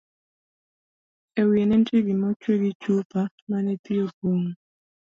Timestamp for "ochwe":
2.31-2.53